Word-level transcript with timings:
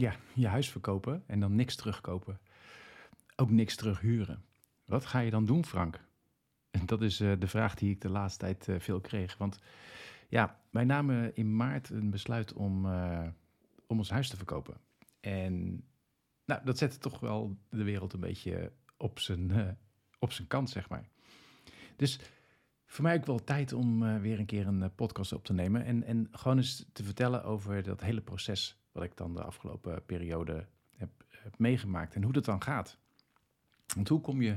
ja, 0.00 0.16
je 0.32 0.46
huis 0.46 0.70
verkopen 0.70 1.22
en 1.26 1.40
dan 1.40 1.54
niks 1.54 1.76
terugkopen. 1.76 2.40
Ook 3.36 3.50
niks 3.50 3.76
terughuren. 3.76 4.44
Wat 4.84 5.06
ga 5.06 5.18
je 5.18 5.30
dan 5.30 5.44
doen, 5.44 5.64
Frank? 5.64 6.00
En 6.70 6.86
dat 6.86 7.02
is 7.02 7.20
uh, 7.20 7.32
de 7.38 7.46
vraag 7.46 7.74
die 7.74 7.90
ik 7.90 8.00
de 8.00 8.08
laatste 8.08 8.38
tijd 8.38 8.68
uh, 8.68 8.78
veel 8.78 9.00
kreeg. 9.00 9.36
Want 9.36 9.58
ja, 10.28 10.60
wij 10.70 10.84
namen 10.84 11.36
in 11.36 11.56
maart 11.56 11.90
een 11.90 12.10
besluit 12.10 12.52
om, 12.52 12.86
uh, 12.86 13.26
om 13.86 13.98
ons 13.98 14.10
huis 14.10 14.28
te 14.28 14.36
verkopen. 14.36 14.76
En 15.20 15.84
nou, 16.44 16.64
dat 16.64 16.78
zette 16.78 16.98
toch 16.98 17.20
wel 17.20 17.56
de 17.68 17.84
wereld 17.84 18.12
een 18.12 18.20
beetje 18.20 18.72
op 18.96 19.18
zijn, 19.18 19.78
op 20.18 20.32
zijn 20.32 20.48
kant, 20.48 20.70
zeg 20.70 20.88
maar. 20.88 21.08
Dus 21.96 22.20
voor 22.86 23.04
mij 23.04 23.16
ook 23.16 23.26
wel 23.26 23.44
tijd 23.44 23.72
om 23.72 24.20
weer 24.20 24.38
een 24.38 24.46
keer 24.46 24.66
een 24.66 24.94
podcast 24.94 25.32
op 25.32 25.44
te 25.44 25.52
nemen. 25.52 25.84
En, 25.84 26.02
en 26.02 26.28
gewoon 26.30 26.56
eens 26.56 26.86
te 26.92 27.04
vertellen 27.04 27.44
over 27.44 27.82
dat 27.82 28.00
hele 28.00 28.20
proces 28.20 28.79
wat 28.92 29.02
ik 29.02 29.16
dan 29.16 29.34
de 29.34 29.42
afgelopen 29.42 30.04
periode 30.04 30.66
heb, 30.96 31.10
meegemaakt 31.56 32.14
en 32.14 32.22
hoe 32.22 32.32
dat 32.32 32.44
dan 32.44 32.62
gaat. 32.62 32.98
Want 33.94 34.08
hoe 34.08 34.20
kom 34.20 34.42
je 34.42 34.56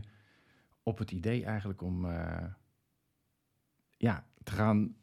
op 0.83 0.97
het 0.97 1.11
idee 1.11 1.45
eigenlijk 1.45 1.81
om 1.81 2.05
uh, 2.05 2.45
ja, 3.97 4.27
te 4.43 4.51
gaan 4.51 4.95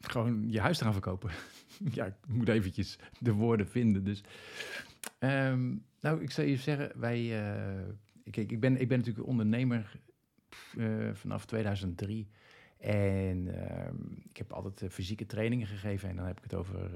gewoon 0.00 0.50
je 0.50 0.60
huis 0.60 0.78
te 0.78 0.84
gaan 0.84 0.92
verkopen. 0.92 1.30
ja, 1.92 2.04
ik 2.04 2.14
moet 2.26 2.48
eventjes 2.48 2.98
de 3.18 3.32
woorden 3.32 3.68
vinden. 3.68 4.04
Dus, 4.04 4.24
um, 5.18 5.84
nou, 6.00 6.22
ik 6.22 6.30
zou 6.30 6.46
je 6.46 6.56
zeggen, 6.56 7.00
wij, 7.00 7.20
uh, 7.20 7.88
ik, 8.24 8.36
ik, 8.36 8.60
ben, 8.60 8.80
ik 8.80 8.88
ben 8.88 8.98
natuurlijk 8.98 9.26
ondernemer 9.26 10.00
uh, 10.76 11.14
vanaf 11.14 11.46
2003. 11.46 12.28
En 12.80 13.46
uh, 13.46 13.88
ik 14.28 14.36
heb 14.36 14.52
altijd 14.52 14.92
fysieke 14.92 15.26
trainingen 15.26 15.66
gegeven. 15.66 16.08
En 16.08 16.16
dan 16.16 16.26
heb 16.26 16.36
ik 16.36 16.42
het 16.42 16.54
over 16.54 16.90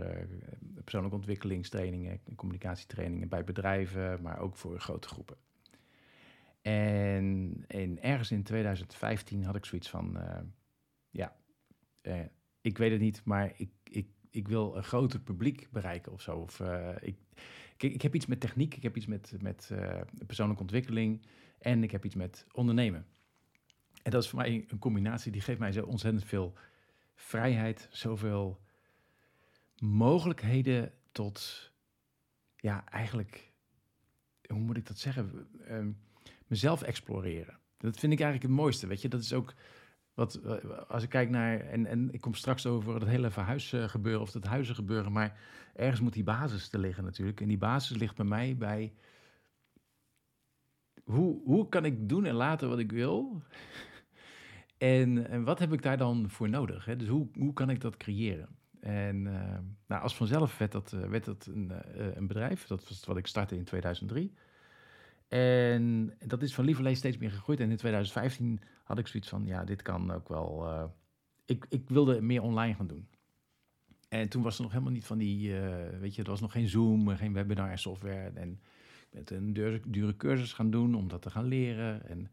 persoonlijke 0.84 1.16
ontwikkelingstrainingen, 1.16 2.20
communicatietrainingen 2.36 3.28
bij 3.28 3.44
bedrijven, 3.44 4.22
maar 4.22 4.38
ook 4.38 4.56
voor 4.56 4.80
grote 4.80 5.08
groepen. 5.08 5.36
En, 6.64 7.64
en 7.66 8.02
ergens 8.02 8.30
in 8.30 8.42
2015 8.42 9.44
had 9.44 9.56
ik 9.56 9.64
zoiets 9.64 9.88
van, 9.88 10.16
uh, 10.16 10.38
ja, 11.10 11.36
uh, 12.02 12.20
ik 12.60 12.78
weet 12.78 12.90
het 12.90 13.00
niet, 13.00 13.24
maar 13.24 13.52
ik, 13.56 13.70
ik, 13.82 14.06
ik 14.30 14.48
wil 14.48 14.76
een 14.76 14.84
groter 14.84 15.20
publiek 15.20 15.68
bereiken 15.70 16.12
of 16.12 16.20
zo. 16.20 16.36
Of, 16.36 16.60
uh, 16.60 16.88
ik, 17.00 17.16
ik, 17.76 17.92
ik, 17.92 18.02
heb 18.02 18.14
iets 18.14 18.26
met 18.26 18.40
techniek, 18.40 18.76
ik 18.76 18.82
heb 18.82 18.96
iets 18.96 19.06
met, 19.06 19.36
met 19.40 19.70
persoonlijke 20.26 20.62
ontwikkeling 20.62 21.26
en 21.58 21.82
ik 21.82 21.90
heb 21.90 22.04
iets 22.04 22.14
met 22.14 22.46
ondernemen. 22.52 23.06
En 24.04 24.10
dat 24.10 24.22
is 24.22 24.28
voor 24.28 24.38
mij 24.38 24.64
een 24.68 24.78
combinatie 24.78 25.32
die 25.32 25.40
geeft 25.40 25.58
mij 25.58 25.72
zo 25.72 25.84
ontzettend 25.84 26.24
veel 26.24 26.52
vrijheid, 27.14 27.88
zoveel 27.90 28.60
mogelijkheden 29.78 30.92
tot, 31.12 31.70
ja, 32.56 32.84
eigenlijk, 32.88 33.52
hoe 34.46 34.58
moet 34.58 34.76
ik 34.76 34.86
dat 34.86 34.98
zeggen? 34.98 35.48
Ehm, 35.66 35.90
mezelf 36.46 36.82
exploreren. 36.82 37.58
Dat 37.78 37.98
vind 37.98 38.12
ik 38.12 38.20
eigenlijk 38.20 38.42
het 38.52 38.60
mooiste, 38.60 38.86
weet 38.86 39.02
je. 39.02 39.08
Dat 39.08 39.20
is 39.20 39.32
ook 39.32 39.54
wat, 40.14 40.40
als 40.88 41.02
ik 41.02 41.08
kijk 41.08 41.30
naar, 41.30 41.60
en, 41.60 41.86
en 41.86 42.12
ik 42.12 42.20
kom 42.20 42.34
straks 42.34 42.66
over 42.66 42.94
het 42.94 43.08
hele 43.08 43.30
verhuisgebeuren 43.30 44.20
of 44.20 44.32
het 44.32 44.44
huizengebeuren, 44.44 45.12
maar 45.12 45.38
ergens 45.74 46.00
moet 46.00 46.12
die 46.12 46.24
basis 46.24 46.68
te 46.68 46.78
liggen 46.78 47.04
natuurlijk. 47.04 47.40
En 47.40 47.48
die 47.48 47.58
basis 47.58 47.96
ligt 47.96 48.16
bij 48.16 48.26
mij 48.26 48.56
bij, 48.56 48.92
hoe, 51.04 51.40
hoe 51.44 51.68
kan 51.68 51.84
ik 51.84 52.08
doen 52.08 52.24
en 52.24 52.34
laten 52.34 52.68
wat 52.68 52.78
ik 52.78 52.92
wil? 52.92 53.42
En, 54.84 55.28
en 55.28 55.44
wat 55.44 55.58
heb 55.58 55.72
ik 55.72 55.82
daar 55.82 55.96
dan 55.96 56.30
voor 56.30 56.48
nodig? 56.48 56.84
Hè? 56.84 56.96
Dus 56.96 57.08
hoe, 57.08 57.28
hoe 57.34 57.52
kan 57.52 57.70
ik 57.70 57.80
dat 57.80 57.96
creëren? 57.96 58.48
En 58.80 59.16
uh, 59.16 59.58
nou, 59.86 60.02
als 60.02 60.16
vanzelf 60.16 60.58
werd 60.58 60.72
dat, 60.72 60.90
werd 60.90 61.24
dat 61.24 61.46
een, 61.46 61.72
uh, 61.72 62.16
een 62.16 62.26
bedrijf. 62.26 62.66
Dat 62.66 62.88
was 62.88 63.04
wat 63.04 63.16
ik 63.16 63.26
startte 63.26 63.56
in 63.56 63.64
2003. 63.64 64.34
En 65.28 66.14
dat 66.26 66.42
is 66.42 66.54
van 66.54 66.64
lieverlee 66.64 66.94
steeds 66.94 67.16
meer 67.16 67.30
gegroeid. 67.30 67.60
En 67.60 67.70
in 67.70 67.76
2015 67.76 68.60
had 68.84 68.98
ik 68.98 69.06
zoiets 69.06 69.28
van, 69.28 69.46
ja, 69.46 69.64
dit 69.64 69.82
kan 69.82 70.10
ook 70.10 70.28
wel... 70.28 70.68
Ik, 71.44 71.66
ik 71.68 71.88
wilde 71.88 72.20
meer 72.20 72.42
online 72.42 72.74
gaan 72.74 72.86
doen. 72.86 73.08
En 74.08 74.28
toen 74.28 74.42
was 74.42 74.56
er 74.56 74.62
nog 74.62 74.72
helemaal 74.72 74.92
niet 74.92 75.06
van 75.06 75.18
die, 75.18 75.54
weet 76.00 76.14
je, 76.14 76.22
er 76.22 76.30
was 76.30 76.40
nog 76.40 76.52
geen 76.52 76.68
Zoom, 76.68 77.08
geen 77.08 77.32
webinar 77.32 77.78
software. 77.78 78.30
En 78.34 78.60
ik 79.10 79.24
ben 79.24 79.36
een 79.36 79.52
dure, 79.52 79.80
dure 79.86 80.16
cursus 80.16 80.52
gaan 80.52 80.70
doen 80.70 80.94
om 80.94 81.08
dat 81.08 81.22
te 81.22 81.30
gaan 81.30 81.46
leren. 81.46 82.08
En 82.08 82.30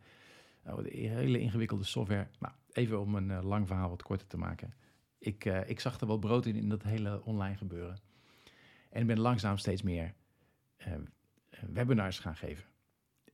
nou, 0.64 0.90
hele 0.90 1.40
ingewikkelde 1.40 1.84
software. 1.84 2.28
Nou, 2.40 2.54
even 2.72 3.02
om 3.02 3.16
een 3.16 3.30
uh, 3.30 3.44
lang 3.44 3.68
verhaal 3.68 3.90
wat 3.90 4.04
korter 4.04 4.28
te 4.28 4.38
maken. 4.38 4.74
Ik, 5.18 5.46
ik 5.46 5.80
zag 5.80 6.00
er 6.00 6.08
wel 6.08 6.18
brood 6.18 6.46
in, 6.46 6.56
in 6.56 6.70
dat 6.70 6.84
hele 6.84 7.26
online 7.26 7.58
gebeuren. 7.58 8.00
En 8.90 9.02
ik 9.02 9.08
ben 9.08 9.20
langzaam 9.20 9.58
steeds 9.58 9.82
meer 9.82 10.14
webinars 11.74 12.20
gaan 12.20 12.36
geven. 12.36 12.64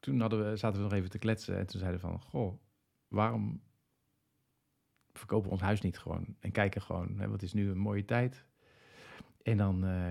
toen 0.00 0.20
hadden 0.20 0.50
we, 0.50 0.56
zaten 0.56 0.78
we 0.78 0.84
nog 0.88 0.92
even 0.92 1.10
te 1.10 1.18
kletsen 1.18 1.58
en 1.58 1.66
toen 1.66 1.80
zeiden 1.80 2.00
we 2.00 2.06
van, 2.06 2.20
goh, 2.20 2.60
waarom 3.08 3.60
verkopen 5.12 5.50
ons 5.50 5.60
huis 5.60 5.80
niet 5.80 5.98
gewoon 5.98 6.36
en 6.40 6.52
kijken 6.52 6.82
gewoon, 6.82 7.18
hè, 7.18 7.28
wat 7.28 7.42
is 7.42 7.52
nu 7.52 7.70
een 7.70 7.78
mooie 7.78 8.04
tijd. 8.04 8.44
En 9.42 9.56
dan 9.56 9.84
uh, 9.84 10.06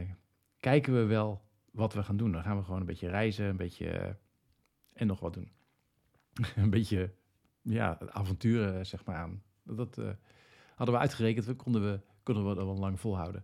kijken 0.59 0.93
we 0.93 1.03
wel 1.03 1.41
wat 1.71 1.93
we 1.93 2.03
gaan 2.03 2.17
doen. 2.17 2.31
Dan 2.31 2.43
gaan 2.43 2.57
we 2.57 2.63
gewoon 2.63 2.79
een 2.79 2.85
beetje 2.85 3.09
reizen, 3.09 3.45
een 3.45 3.57
beetje 3.57 4.17
en 4.93 5.07
nog 5.07 5.19
wat 5.19 5.33
doen. 5.33 5.51
een 6.55 6.69
beetje 6.69 7.13
ja, 7.61 7.97
avonturen 7.99 8.85
zeg 8.85 9.05
maar 9.05 9.15
aan. 9.15 9.43
Dat 9.63 9.97
uh, 9.97 10.09
hadden 10.75 10.95
we 10.95 11.01
uitgerekend, 11.01 11.45
we 11.45 11.53
konden 11.53 11.91
we, 11.91 11.99
konden 12.23 12.47
we 12.47 12.55
dat 12.55 12.65
wel 12.65 12.77
lang 12.77 12.99
volhouden. 12.99 13.43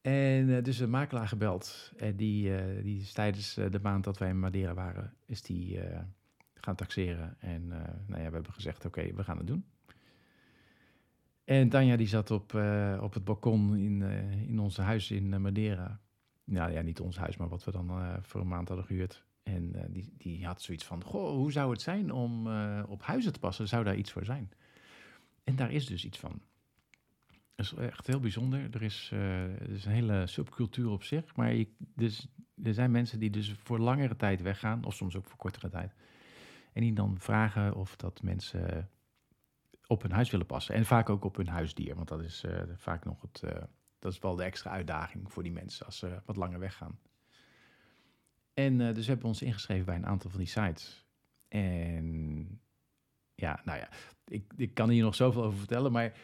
En 0.00 0.62
dus 0.62 0.78
een 0.78 0.90
makelaar 0.90 1.28
gebeld. 1.28 1.92
En 1.96 2.16
die, 2.16 2.52
die 2.82 3.00
is 3.00 3.12
tijdens 3.12 3.54
de 3.54 3.78
maand 3.82 4.04
dat 4.04 4.18
wij 4.18 4.28
in 4.28 4.38
Madeira 4.38 4.74
waren, 4.74 5.14
is 5.26 5.42
die 5.42 5.80
gaan 6.54 6.74
taxeren. 6.74 7.36
En 7.40 7.66
nou 8.06 8.22
ja, 8.22 8.28
we 8.28 8.34
hebben 8.34 8.52
gezegd, 8.52 8.84
oké, 8.84 9.14
we 9.14 9.24
gaan 9.24 9.36
het 9.36 9.46
doen. 9.46 9.64
En 11.50 11.68
Tanja 11.68 11.96
die 11.96 12.06
zat 12.06 12.30
op, 12.30 12.54
op 13.00 13.14
het 13.14 13.24
balkon 13.24 13.76
in, 13.76 14.02
in 14.48 14.58
ons 14.58 14.76
huis 14.76 15.10
in 15.10 15.42
Madeira. 15.42 16.00
Nou 16.44 16.72
ja, 16.72 16.80
niet 16.80 17.00
ons 17.00 17.16
huis, 17.16 17.36
maar 17.36 17.48
wat 17.48 17.64
we 17.64 17.70
dan 17.70 18.18
voor 18.22 18.40
een 18.40 18.48
maand 18.48 18.68
hadden 18.68 18.86
gehuurd. 18.86 19.24
En 19.42 19.74
eh, 19.74 19.84
die, 19.88 20.14
die 20.16 20.46
had 20.46 20.62
zoiets 20.62 20.84
van, 20.84 21.04
goh, 21.04 21.30
hoe 21.30 21.52
zou 21.52 21.70
het 21.70 21.80
zijn 21.80 22.12
om 22.12 22.46
eh, 22.46 22.82
op 22.88 23.02
huizen 23.02 23.32
te 23.32 23.38
passen? 23.38 23.68
Zou 23.68 23.84
daar 23.84 23.96
iets 23.96 24.12
voor 24.12 24.24
zijn? 24.24 24.50
En 25.44 25.56
daar 25.56 25.72
is 25.72 25.86
dus 25.86 26.04
iets 26.04 26.18
van. 26.18 26.42
Dat 27.54 27.66
is 27.66 27.72
echt 27.72 28.06
heel 28.06 28.20
bijzonder. 28.20 28.68
Er 28.70 28.82
is, 28.82 29.10
er 29.12 29.70
is 29.70 29.84
een 29.84 29.92
hele 29.92 30.26
subcultuur 30.26 30.90
op 30.90 31.02
zich. 31.02 31.36
Maar 31.36 31.64
dus, 31.78 32.28
er 32.62 32.74
zijn 32.74 32.90
mensen 32.90 33.18
die 33.18 33.30
dus 33.30 33.52
voor 33.52 33.78
langere 33.78 34.16
tijd 34.16 34.42
weggaan, 34.42 34.84
of 34.84 34.94
soms 34.94 35.16
ook 35.16 35.26
voor 35.26 35.36
kortere 35.36 35.68
tijd. 35.68 35.94
En 36.72 36.82
die 36.82 36.92
dan 36.92 37.18
vragen 37.18 37.74
of 37.74 37.96
dat 37.96 38.22
mensen 38.22 38.90
op 39.90 40.02
hun 40.02 40.12
huis 40.12 40.30
willen 40.30 40.46
passen. 40.46 40.74
En 40.74 40.84
vaak 40.84 41.08
ook 41.08 41.24
op 41.24 41.36
hun 41.36 41.48
huisdier, 41.48 41.94
want 41.94 42.08
dat 42.08 42.22
is 42.22 42.44
uh, 42.44 42.62
vaak 42.76 43.04
nog 43.04 43.22
het, 43.22 43.42
uh, 43.44 43.50
dat 43.98 44.12
is 44.12 44.18
wel 44.18 44.36
de 44.36 44.42
extra 44.42 44.70
uitdaging 44.70 45.32
voor 45.32 45.42
die 45.42 45.52
mensen 45.52 45.86
als 45.86 45.98
ze 45.98 46.22
wat 46.24 46.36
langer 46.36 46.58
weggaan. 46.58 46.98
En 48.54 48.80
uh, 48.80 48.94
dus 48.94 49.06
hebben 49.06 49.24
we 49.24 49.30
ons 49.30 49.42
ingeschreven 49.42 49.84
bij 49.84 49.96
een 49.96 50.06
aantal 50.06 50.30
van 50.30 50.38
die 50.38 50.48
sites. 50.48 51.06
En 51.48 52.60
ja, 53.34 53.60
nou 53.64 53.78
ja, 53.78 53.88
ik, 54.24 54.52
ik 54.56 54.74
kan 54.74 54.88
hier 54.88 55.02
nog 55.02 55.14
zoveel 55.14 55.44
over 55.44 55.58
vertellen, 55.58 55.92
maar 55.92 56.18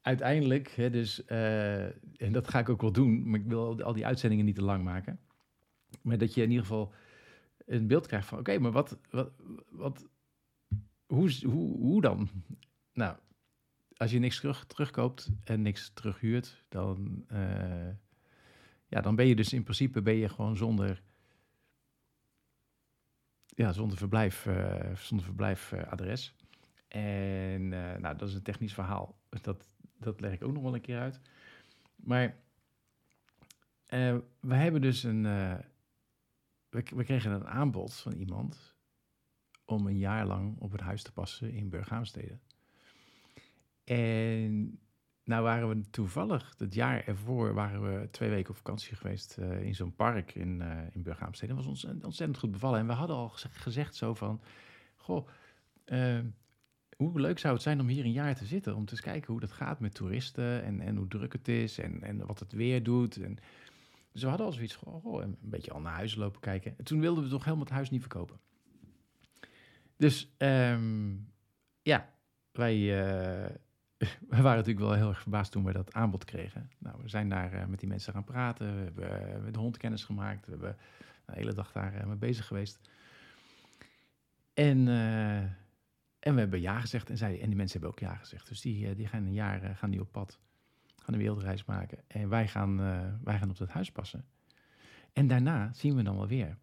uiteindelijk, 0.00 0.70
hè, 0.70 0.90
dus, 0.90 1.24
en 1.24 2.32
dat 2.32 2.48
ga 2.48 2.58
ik 2.58 2.68
ook 2.68 2.80
wel 2.80 2.92
doen, 2.92 3.30
maar 3.30 3.40
ik 3.40 3.46
wil 3.46 3.82
al 3.82 3.92
die 3.92 4.06
uitzendingen 4.06 4.44
niet 4.44 4.54
te 4.54 4.62
lang 4.62 4.84
maken. 4.84 5.20
Maar 6.02 6.18
dat 6.18 6.34
je 6.34 6.42
in 6.42 6.50
ieder 6.50 6.66
geval 6.66 6.92
een 7.66 7.86
beeld 7.86 8.06
krijgt 8.06 8.28
van, 8.28 8.38
oké, 8.38 8.58
maar 8.58 8.72
wat, 8.72 8.98
wat, 9.10 9.32
wat, 9.68 10.08
hoe, 11.06 11.30
hoe, 11.44 11.76
hoe 11.76 12.00
dan? 12.00 12.28
Nou, 12.98 13.16
als 13.96 14.10
je 14.10 14.18
niks 14.18 14.40
terug, 14.40 14.66
terugkoopt 14.66 15.30
en 15.44 15.62
niks 15.62 15.90
terughuurt, 15.94 16.64
dan, 16.68 17.24
uh, 17.32 17.90
ja, 18.86 19.00
dan 19.00 19.16
ben 19.16 19.26
je 19.26 19.36
dus 19.36 19.52
in 19.52 19.62
principe 19.62 20.02
ben 20.02 20.14
je 20.14 20.28
gewoon 20.28 20.56
zonder, 20.56 21.02
ja, 23.46 23.72
zonder 23.72 23.98
verblijf, 23.98 24.46
uh, 24.46 24.94
zonder 24.96 25.26
verblijfadres. 25.26 26.34
en 26.88 27.62
uh, 27.62 27.96
nou, 27.96 28.16
dat 28.16 28.28
is 28.28 28.34
een 28.34 28.42
technisch 28.42 28.74
verhaal. 28.74 29.18
Dat, 29.28 29.68
dat 29.98 30.20
leg 30.20 30.32
ik 30.32 30.44
ook 30.44 30.52
nog 30.52 30.62
wel 30.62 30.74
een 30.74 30.80
keer 30.80 30.98
uit. 30.98 31.20
Maar 31.96 32.36
we 34.40 34.54
hebben 34.54 34.80
dus 34.80 35.02
een, 35.02 35.22
we, 36.68 36.82
we 36.94 37.04
kregen 37.04 37.32
een 37.32 37.46
aanbod 37.46 37.94
van 37.94 38.12
iemand 38.12 38.76
om 39.64 39.86
een 39.86 39.98
jaar 39.98 40.26
lang 40.26 40.58
op 40.58 40.72
het 40.72 40.80
huis 40.80 41.02
te 41.02 41.12
passen 41.12 41.52
in 41.52 41.68
Burghaamstede. 41.68 42.38
En 43.88 44.78
nou 45.24 45.42
waren 45.42 45.68
we 45.68 45.90
toevallig, 45.90 46.54
het 46.58 46.74
jaar 46.74 47.06
ervoor, 47.06 47.54
waren 47.54 47.82
we 47.82 48.10
twee 48.10 48.30
weken 48.30 48.50
op 48.50 48.56
vakantie 48.56 48.96
geweest 48.96 49.36
uh, 49.38 49.62
in 49.62 49.74
zo'n 49.74 49.94
park 49.94 50.34
in, 50.34 50.60
uh, 50.60 50.78
in. 50.92 51.02
Dat 51.02 51.50
was 51.54 51.66
ons 51.66 51.84
ontzettend 51.84 52.38
goed 52.38 52.50
bevallen. 52.50 52.78
En 52.78 52.86
we 52.86 52.92
hadden 52.92 53.16
al 53.16 53.28
gezegd 53.28 53.94
zo 53.94 54.14
van, 54.14 54.40
goh, 54.96 55.28
uh, 55.86 56.18
hoe 56.96 57.20
leuk 57.20 57.38
zou 57.38 57.54
het 57.54 57.62
zijn 57.62 57.80
om 57.80 57.88
hier 57.88 58.04
een 58.04 58.12
jaar 58.12 58.36
te 58.36 58.44
zitten, 58.44 58.74
om 58.74 58.84
te 58.84 58.92
eens 58.92 59.00
kijken 59.00 59.32
hoe 59.32 59.40
dat 59.40 59.52
gaat 59.52 59.80
met 59.80 59.94
toeristen 59.94 60.62
en, 60.62 60.80
en 60.80 60.96
hoe 60.96 61.08
druk 61.08 61.32
het 61.32 61.48
is 61.48 61.78
en, 61.78 62.02
en 62.02 62.26
wat 62.26 62.38
het 62.38 62.52
weer 62.52 62.82
doet. 62.82 63.16
En, 63.16 63.38
dus 64.12 64.22
we 64.22 64.28
hadden 64.28 64.46
al 64.46 64.52
zoiets 64.52 64.74
van, 64.74 64.92
oh, 64.92 65.22
een 65.22 65.36
beetje 65.40 65.72
al 65.72 65.80
naar 65.80 65.94
huis 65.94 66.14
lopen 66.14 66.40
kijken. 66.40 66.74
En 66.78 66.84
toen 66.84 67.00
wilden 67.00 67.24
we 67.24 67.30
toch 67.30 67.44
helemaal 67.44 67.64
het 67.64 67.74
huis 67.74 67.90
niet 67.90 68.00
verkopen. 68.00 68.38
Dus 69.96 70.34
um, 70.38 71.32
ja, 71.82 72.12
wij, 72.52 72.76
we 74.30 74.42
waren 74.42 74.56
natuurlijk 74.56 74.86
wel 74.86 74.92
heel 74.92 75.08
erg 75.08 75.20
verbaasd 75.20 75.52
toen 75.52 75.64
we 75.64 75.72
dat 75.72 75.92
aanbod 75.92 76.24
kregen. 76.24 76.70
Nou, 76.78 77.02
we 77.02 77.08
zijn 77.08 77.28
daar 77.28 77.54
uh, 77.54 77.66
met 77.66 77.80
die 77.80 77.88
mensen 77.88 78.12
gaan 78.12 78.24
praten. 78.24 78.76
We 78.76 78.82
hebben 78.82 79.36
uh, 79.36 79.42
met 79.44 79.54
de 79.54 79.60
hond 79.60 79.76
kennis 79.76 80.04
gemaakt. 80.04 80.44
We 80.44 80.50
hebben 80.50 80.76
de 81.26 81.32
hele 81.32 81.52
dag 81.52 81.72
daar 81.72 82.06
mee 82.06 82.16
bezig 82.16 82.46
geweest. 82.46 82.80
En, 84.54 84.88
en 86.18 86.34
we 86.34 86.40
hebben 86.40 86.60
ja 86.60 86.80
gezegd. 86.80 87.10
En, 87.10 87.16
zij, 87.16 87.40
en 87.40 87.46
die 87.46 87.56
mensen 87.56 87.80
hebben 87.80 87.90
ook 87.90 88.08
ja 88.08 88.14
gezegd. 88.14 88.48
Dus 88.48 88.60
die, 88.60 88.94
die 88.94 89.06
gaan 89.06 89.24
een 89.24 89.32
jaar 89.32 89.76
gaan 89.76 89.90
die 89.90 90.00
op 90.00 90.12
pad. 90.12 90.38
Gaan 90.96 91.14
een 91.14 91.20
wereldreis 91.20 91.64
maken. 91.64 91.98
En 92.06 92.28
wij 92.28 92.48
gaan, 92.48 92.76
wij 93.24 93.38
gaan 93.38 93.50
op 93.50 93.58
dat 93.58 93.68
huis 93.68 93.92
passen. 93.92 94.24
En 95.12 95.26
daarna 95.26 95.72
zien 95.72 95.96
we 95.96 96.02
dan 96.02 96.16
wel 96.16 96.28
weer. 96.28 96.56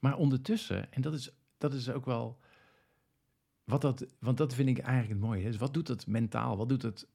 Maar 0.00 0.16
ondertussen, 0.16 0.92
en 0.92 1.02
dat 1.02 1.14
is, 1.14 1.30
dat 1.58 1.72
is 1.72 1.90
ook 1.90 2.04
wel 2.04 2.38
wat 3.64 3.80
dat, 3.80 4.06
want 4.18 4.36
dat 4.36 4.54
vind 4.54 4.68
ik 4.68 4.78
eigenlijk 4.78 5.20
het 5.20 5.28
mooie. 5.30 5.44
Dus 5.44 5.56
wat 5.56 5.74
doet 5.74 5.88
het 5.88 6.06
mentaal? 6.06 6.56
Wat 6.56 6.68
doet 6.68 6.82
het 6.82 7.08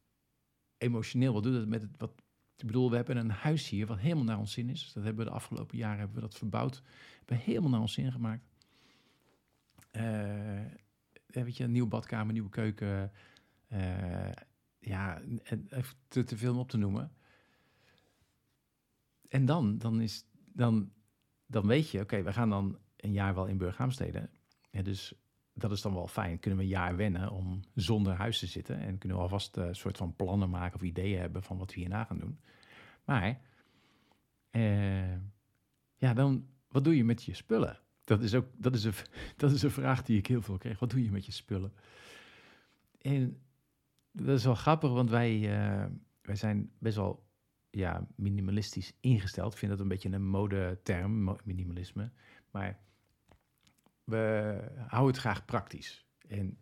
emotioneel? 0.77 1.33
Wat 1.33 1.43
doet 1.43 1.53
het 1.53 1.67
met 1.67 1.81
het, 1.81 1.91
wat, 1.97 2.11
ik 2.57 2.65
bedoel, 2.65 2.89
we 2.89 2.95
hebben 2.95 3.17
een 3.17 3.29
huis 3.29 3.69
hier 3.69 3.85
wat 3.85 3.97
helemaal 3.97 4.23
naar 4.23 4.39
ons 4.39 4.51
zin 4.51 4.69
is. 4.69 4.91
Dat 4.93 5.03
hebben 5.03 5.23
we 5.23 5.29
de 5.29 5.35
afgelopen 5.35 5.77
jaren 5.77 5.97
hebben 5.97 6.15
we 6.15 6.21
dat 6.21 6.37
verbouwd. 6.37 6.81
We 6.81 7.15
hebben 7.17 7.37
helemaal 7.37 7.69
naar 7.69 7.79
ons 7.79 7.93
zin 7.93 8.11
gemaakt. 8.11 8.47
Uh, 9.91 10.65
weet 11.25 11.57
je, 11.57 11.63
een 11.63 11.71
nieuwe 11.71 11.89
badkamer, 11.89 12.33
nieuwe 12.33 12.49
keuken. 12.49 13.11
Uh, 13.71 14.31
ja, 14.79 15.21
te, 16.07 16.23
te 16.23 16.37
veel 16.37 16.53
om 16.53 16.59
op 16.59 16.69
te 16.69 16.77
noemen. 16.77 17.11
En 19.27 19.45
dan, 19.45 19.77
dan, 19.77 20.01
is, 20.01 20.25
dan, 20.53 20.91
dan 21.45 21.67
weet 21.67 21.89
je, 21.89 22.01
oké, 22.01 22.23
we 22.23 22.33
gaan 22.33 22.49
dan 22.49 22.77
een 22.95 23.11
jaar 23.11 23.35
wel 23.35 23.45
in 23.45 23.57
Burghaamstede. 23.57 24.29
Ja, 24.71 24.81
dus 24.81 25.13
dat 25.61 25.71
is 25.71 25.81
dan 25.81 25.93
wel 25.93 26.07
fijn. 26.07 26.39
Kunnen 26.39 26.59
we 26.59 26.65
een 26.65 26.71
jaar 26.71 26.95
wennen 26.95 27.31
om 27.31 27.59
zonder 27.75 28.13
huis 28.13 28.39
te 28.39 28.47
zitten. 28.47 28.79
En 28.79 28.97
kunnen 28.97 29.17
we 29.17 29.23
alvast 29.23 29.57
een 29.57 29.75
soort 29.75 29.97
van 29.97 30.15
plannen 30.15 30.49
maken 30.49 30.75
of 30.75 30.81
ideeën 30.81 31.19
hebben 31.19 31.43
van 31.43 31.57
wat 31.57 31.73
we 31.73 31.79
hierna 31.79 32.03
gaan 32.03 32.19
doen. 32.19 32.39
Maar, 33.05 33.39
eh, 34.49 35.15
ja, 35.95 36.13
dan, 36.13 36.47
wat 36.67 36.83
doe 36.83 36.97
je 36.97 37.03
met 37.03 37.23
je 37.23 37.33
spullen? 37.33 37.79
Dat 38.03 38.21
is 38.21 38.33
ook, 38.35 38.45
dat 38.57 38.75
is, 38.75 38.83
een, 38.83 38.93
dat 39.37 39.51
is 39.51 39.61
een 39.61 39.71
vraag 39.71 40.03
die 40.03 40.17
ik 40.17 40.27
heel 40.27 40.41
veel 40.41 40.57
kreeg. 40.57 40.79
Wat 40.79 40.89
doe 40.89 41.03
je 41.03 41.11
met 41.11 41.25
je 41.25 41.31
spullen? 41.31 41.73
En 43.01 43.41
dat 44.11 44.37
is 44.37 44.43
wel 44.43 44.55
grappig, 44.55 44.91
want 44.91 45.09
wij, 45.09 45.39
uh, 45.39 45.85
wij 46.21 46.35
zijn 46.35 46.71
best 46.77 46.95
wel 46.95 47.27
ja, 47.69 48.07
minimalistisch 48.15 48.93
ingesteld. 48.99 49.51
Ik 49.51 49.57
vind 49.57 49.71
dat 49.71 49.79
een 49.79 49.87
beetje 49.87 50.09
een 50.09 50.27
modeterm, 50.27 51.37
minimalisme. 51.43 52.11
Maar 52.51 52.79
we 54.09 54.57
houden 54.87 55.13
het 55.13 55.21
graag 55.21 55.45
praktisch. 55.45 56.05
En, 56.27 56.57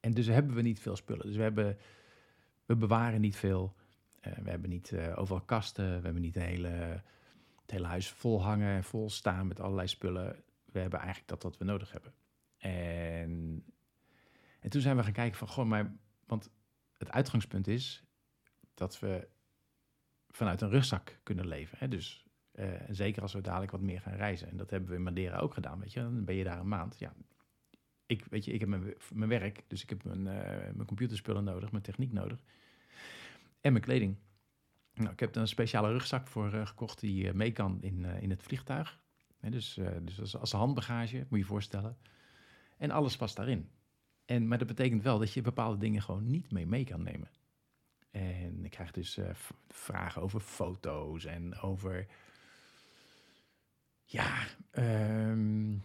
en 0.00 0.12
dus 0.12 0.26
hebben 0.26 0.54
we 0.54 0.62
niet 0.62 0.80
veel 0.80 0.96
spullen. 0.96 1.26
Dus 1.26 1.36
we, 1.36 1.42
hebben, 1.42 1.78
we 2.64 2.76
bewaren 2.76 3.20
niet 3.20 3.36
veel. 3.36 3.74
Uh, 4.26 4.32
we 4.32 4.50
hebben 4.50 4.70
niet 4.70 4.90
uh, 4.90 5.18
overal 5.18 5.40
kasten. 5.40 5.96
We 5.98 6.04
hebben 6.04 6.22
niet 6.22 6.34
hele, 6.34 7.02
het 7.60 7.70
hele 7.70 7.86
huis 7.86 8.10
vol 8.10 8.42
hangen 8.42 8.74
en 8.74 8.84
vol 8.84 9.10
staan 9.10 9.46
met 9.46 9.60
allerlei 9.60 9.88
spullen. 9.88 10.42
We 10.64 10.78
hebben 10.78 10.98
eigenlijk 10.98 11.28
dat 11.28 11.42
wat 11.42 11.58
we 11.58 11.64
nodig 11.64 11.92
hebben. 11.92 12.14
En, 12.56 13.64
en 14.60 14.70
toen 14.70 14.80
zijn 14.80 14.96
we 14.96 15.02
gaan 15.02 15.12
kijken 15.12 15.38
van, 15.38 15.48
goh, 15.48 15.66
maar... 15.66 15.96
Want 16.26 16.50
het 16.98 17.10
uitgangspunt 17.10 17.66
is 17.66 18.04
dat 18.74 18.98
we 18.98 19.28
vanuit 20.28 20.60
een 20.60 20.70
rugzak 20.70 21.20
kunnen 21.22 21.46
leven. 21.46 21.78
Hè? 21.78 21.88
Dus 21.88 22.23
uh, 22.58 22.66
zeker 22.90 23.22
als 23.22 23.32
we 23.32 23.40
dadelijk 23.40 23.72
wat 23.72 23.80
meer 23.80 24.00
gaan 24.00 24.14
reizen. 24.14 24.48
En 24.48 24.56
dat 24.56 24.70
hebben 24.70 24.88
we 24.88 24.94
in 24.94 25.02
Madeira 25.02 25.38
ook 25.38 25.54
gedaan, 25.54 25.80
weet 25.80 25.92
je. 25.92 26.00
Dan 26.00 26.24
ben 26.24 26.34
je 26.34 26.44
daar 26.44 26.58
een 26.58 26.68
maand. 26.68 26.98
Ja, 26.98 27.14
ik, 28.06 28.24
weet 28.24 28.44
je, 28.44 28.52
ik 28.52 28.60
heb 28.60 28.68
mijn, 28.68 29.28
werk, 29.28 29.64
dus 29.68 29.82
ik 29.82 29.88
heb 29.88 30.04
mijn, 30.04 30.18
uh, 30.18 30.74
mijn 30.74 30.86
computerspullen 30.86 31.44
nodig, 31.44 31.70
mijn 31.70 31.82
techniek 31.82 32.12
nodig. 32.12 32.38
En 33.60 33.72
mijn 33.72 33.84
kleding. 33.84 34.16
Nou, 34.94 35.12
ik 35.12 35.20
heb 35.20 35.34
er 35.34 35.40
een 35.40 35.48
speciale 35.48 35.92
rugzak 35.92 36.26
voor 36.26 36.54
uh, 36.54 36.66
gekocht 36.66 37.00
die 37.00 37.32
mee 37.32 37.52
kan 37.52 37.82
in, 37.82 38.04
in 38.04 38.30
het 38.30 38.42
vliegtuig. 38.42 39.00
dus 39.40 39.80
dus 40.02 40.20
als, 40.20 40.36
als 40.36 40.52
handbagage, 40.52 41.16
moet 41.16 41.26
je 41.30 41.38
je 41.38 41.44
voorstellen. 41.44 41.96
En 42.76 42.90
alles 42.90 43.16
past 43.16 43.36
daarin. 43.36 43.68
En, 44.24 44.48
maar 44.48 44.58
dat 44.58 44.66
betekent 44.66 45.02
wel 45.02 45.18
dat 45.18 45.32
je 45.32 45.40
bepaalde 45.40 45.78
dingen 45.78 46.02
gewoon 46.02 46.26
niet 46.26 46.52
mee 46.52 46.66
mee 46.66 46.84
kan 46.84 47.02
nemen. 47.02 47.30
En 48.10 48.64
ik 48.64 48.70
krijg 48.70 48.90
dus 48.90 49.18
vragen 49.68 50.22
over 50.22 50.40
foto's 50.40 51.24
en 51.24 51.58
over 51.58 52.06
ja, 54.14 54.46
um, 55.30 55.82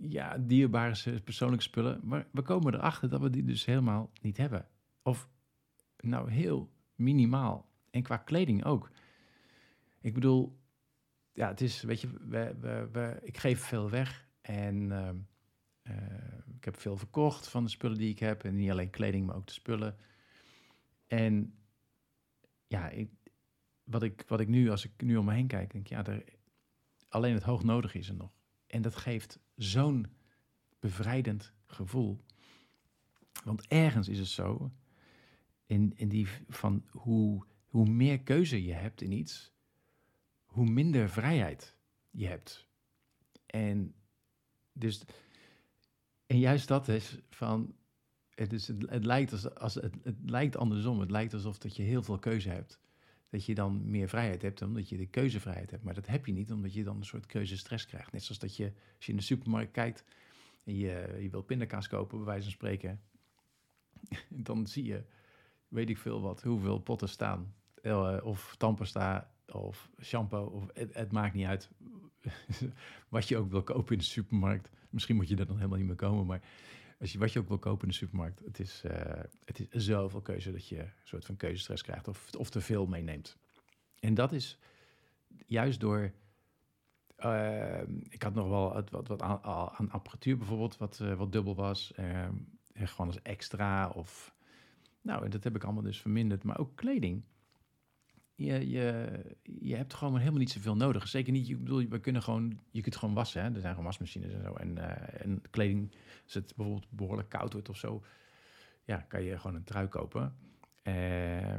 ja, 0.00 0.38
dierbare 0.38 1.20
persoonlijke 1.20 1.64
spullen. 1.64 2.00
Maar 2.02 2.26
we 2.32 2.42
komen 2.42 2.74
erachter 2.74 3.08
dat 3.08 3.20
we 3.20 3.30
die 3.30 3.44
dus 3.44 3.64
helemaal 3.64 4.10
niet 4.20 4.36
hebben. 4.36 4.68
Of 5.02 5.28
nou 5.96 6.30
heel 6.30 6.72
minimaal. 6.94 7.70
En 7.90 8.02
qua 8.02 8.16
kleding 8.16 8.64
ook. 8.64 8.90
Ik 10.00 10.14
bedoel, 10.14 10.58
ja, 11.32 11.48
het 11.48 11.60
is, 11.60 11.82
weet 11.82 12.00
je, 12.00 12.08
we, 12.28 12.56
we, 12.92 13.18
ik 13.22 13.38
geef 13.38 13.60
veel 13.60 13.90
weg. 13.90 14.28
En 14.40 14.82
uh, 14.82 15.08
uh, 15.82 15.94
ik 16.56 16.64
heb 16.64 16.76
veel 16.76 16.96
verkocht 16.96 17.48
van 17.48 17.64
de 17.64 17.70
spullen 17.70 17.98
die 17.98 18.10
ik 18.10 18.18
heb. 18.18 18.44
En 18.44 18.54
niet 18.54 18.70
alleen 18.70 18.90
kleding, 18.90 19.26
maar 19.26 19.36
ook 19.36 19.46
de 19.46 19.52
spullen. 19.52 19.96
En 21.06 21.54
ja, 22.66 22.88
ik, 22.88 23.10
wat, 23.84 24.02
ik, 24.02 24.24
wat 24.26 24.40
ik 24.40 24.48
nu, 24.48 24.70
als 24.70 24.84
ik 24.84 25.02
nu 25.02 25.16
om 25.16 25.24
me 25.24 25.32
heen 25.32 25.46
kijk, 25.46 25.72
denk 25.72 25.86
ja, 25.86 26.06
er, 26.06 26.24
Alleen 27.12 27.34
het 27.34 27.42
hoog 27.42 27.62
nodig 27.62 27.94
is 27.94 28.08
er 28.08 28.14
nog. 28.14 28.32
En 28.66 28.82
dat 28.82 28.96
geeft 28.96 29.38
zo'n 29.56 30.06
bevrijdend 30.78 31.52
gevoel. 31.66 32.24
Want 33.44 33.66
ergens 33.66 34.08
is 34.08 34.18
het 34.18 34.28
zo, 34.28 34.72
in, 35.66 35.92
in 35.96 36.08
die 36.08 36.26
van 36.48 36.84
hoe, 36.90 37.44
hoe 37.66 37.88
meer 37.88 38.20
keuze 38.20 38.64
je 38.64 38.72
hebt 38.72 39.00
in 39.00 39.12
iets, 39.12 39.52
hoe 40.44 40.64
minder 40.64 41.08
vrijheid 41.08 41.76
je 42.10 42.26
hebt. 42.26 42.68
En 43.46 43.94
dus, 44.72 45.02
en 46.26 46.38
juist 46.38 46.68
dat 46.68 46.88
is 46.88 47.18
van, 47.30 47.74
het, 48.30 48.52
is, 48.52 48.66
het, 48.68 48.90
het 48.90 49.04
lijkt 49.04 49.32
als, 49.32 49.54
als 49.54 49.74
het, 49.74 49.94
het 50.02 50.30
lijkt 50.30 50.56
andersom. 50.56 51.00
Het 51.00 51.10
lijkt 51.10 51.34
alsof 51.34 51.58
dat 51.58 51.76
je 51.76 51.82
heel 51.82 52.02
veel 52.02 52.18
keuze 52.18 52.48
hebt. 52.48 52.80
Dat 53.32 53.44
je 53.44 53.54
dan 53.54 53.90
meer 53.90 54.08
vrijheid 54.08 54.42
hebt, 54.42 54.62
omdat 54.62 54.88
je 54.88 54.96
de 54.96 55.06
keuzevrijheid 55.06 55.70
hebt. 55.70 55.82
Maar 55.82 55.94
dat 55.94 56.06
heb 56.06 56.26
je 56.26 56.32
niet, 56.32 56.52
omdat 56.52 56.74
je 56.74 56.84
dan 56.84 56.96
een 56.96 57.04
soort 57.04 57.26
keuzestress 57.26 57.86
krijgt. 57.86 58.12
Net 58.12 58.22
zoals 58.22 58.40
dat 58.40 58.56
je, 58.56 58.72
als 58.96 59.06
je 59.06 59.10
in 59.10 59.18
de 59.18 59.24
supermarkt 59.24 59.70
kijkt 59.70 60.04
en 60.64 60.76
je, 60.76 61.18
je 61.20 61.30
wil 61.30 61.42
pindakaas 61.42 61.88
kopen, 61.88 62.16
bij 62.18 62.26
wijze 62.26 62.42
van 62.42 62.52
spreken. 62.52 63.00
dan 64.48 64.66
zie 64.66 64.84
je, 64.84 65.04
weet 65.68 65.88
ik 65.88 65.98
veel 65.98 66.20
wat, 66.20 66.42
hoeveel 66.42 66.78
potten 66.78 67.08
staan. 67.08 67.54
Uh, 67.82 68.18
of 68.22 68.54
tandpasta, 68.58 69.34
of 69.46 69.90
shampoo, 70.00 70.44
of 70.44 70.66
het, 70.72 70.94
het 70.94 71.12
maakt 71.12 71.34
niet 71.34 71.46
uit 71.46 71.70
wat 73.08 73.28
je 73.28 73.36
ook 73.36 73.50
wil 73.50 73.62
kopen 73.62 73.92
in 73.92 73.98
de 73.98 74.04
supermarkt. 74.04 74.70
Misschien 74.90 75.16
moet 75.16 75.28
je 75.28 75.36
er 75.36 75.46
dan 75.46 75.56
helemaal 75.56 75.78
niet 75.78 75.86
meer 75.86 75.96
komen, 75.96 76.26
maar 76.26 76.42
als 77.02 77.12
je, 77.12 77.18
wat 77.18 77.32
je 77.32 77.38
ook 77.38 77.48
wil 77.48 77.58
kopen 77.58 77.82
in 77.82 77.88
de 77.88 77.94
supermarkt, 77.94 78.40
het 78.44 78.58
is, 78.58 78.82
uh, 78.86 78.92
het 79.44 79.58
is 79.58 79.68
zoveel 79.70 80.20
keuze 80.20 80.52
dat 80.52 80.68
je 80.68 80.78
een 80.78 80.90
soort 81.04 81.24
van 81.24 81.36
keuzestress 81.36 81.82
krijgt 81.82 82.08
of, 82.08 82.34
of 82.34 82.50
te 82.50 82.60
veel 82.60 82.86
meeneemt. 82.86 83.36
En 84.00 84.14
dat 84.14 84.32
is 84.32 84.58
juist 85.46 85.80
door. 85.80 86.12
Uh, 87.18 87.80
ik 88.08 88.22
had 88.22 88.34
nog 88.34 88.48
wel 88.48 88.72
wat, 88.72 88.90
wat, 88.90 89.08
wat 89.08 89.22
aan, 89.22 89.42
aan, 89.42 89.90
apparatuur 89.90 90.36
bijvoorbeeld, 90.36 90.76
wat, 90.76 90.98
uh, 91.02 91.14
wat 91.14 91.32
dubbel 91.32 91.54
was. 91.54 91.92
gewoon 92.74 93.06
als 93.06 93.22
extra 93.22 93.88
of. 93.88 94.34
Nou, 95.00 95.28
dat 95.28 95.44
heb 95.44 95.56
ik 95.56 95.64
allemaal 95.64 95.82
dus 95.82 96.00
verminderd. 96.00 96.42
Maar 96.42 96.58
ook 96.58 96.76
kleding 96.76 97.22
je, 98.34 98.68
je, 98.68 99.20
je 99.42 99.76
hebt 99.76 99.94
gewoon 99.94 100.18
helemaal 100.18 100.38
niet 100.38 100.50
zoveel 100.50 100.76
nodig. 100.76 101.08
Zeker 101.08 101.32
niet, 101.32 101.48
ik 101.48 101.58
bedoel, 101.58 101.88
we 101.88 102.00
kunnen 102.00 102.22
gewoon, 102.22 102.60
je 102.70 102.80
kunt 102.80 102.96
gewoon 102.96 103.14
wassen. 103.14 103.42
Hè? 103.42 103.48
Er 103.54 103.60
zijn 103.60 103.70
gewoon 103.70 103.84
wasmachines 103.84 104.32
en 104.32 104.42
zo. 104.42 104.54
En, 104.54 104.76
uh, 104.76 105.24
en 105.24 105.42
kleding, 105.50 105.94
als 106.24 106.34
het 106.34 106.52
bijvoorbeeld 106.56 106.90
behoorlijk 106.90 107.28
koud 107.28 107.52
wordt 107.52 107.68
of 107.68 107.76
zo, 107.76 108.02
ja, 108.84 108.96
kan 108.96 109.22
je 109.22 109.38
gewoon 109.38 109.56
een 109.56 109.64
trui 109.64 109.88
kopen. 109.88 110.36
Uh, 110.82 111.58